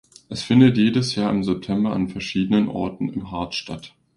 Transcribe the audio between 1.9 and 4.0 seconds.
an verschiedenen Orten im Harz statt.